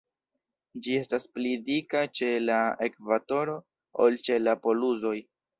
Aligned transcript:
Ĝi 0.85 0.95
estas 0.99 1.27
pli 1.35 1.51
dika 1.67 2.01
ĉe 2.21 2.31
la 2.47 2.57
ekvatoro 2.89 3.59
ol 4.07 4.21
ĉe 4.29 4.43
la 4.49 4.61
polusoj. 4.69 5.17